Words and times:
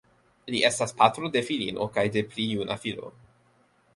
Li 0.53 0.61
estas 0.69 0.93
patro 1.01 1.29
de 1.35 1.43
filino 1.51 1.87
kaj 1.97 2.05
de 2.17 2.25
pli 2.33 2.45
juna 2.53 2.81
filo. 2.87 3.13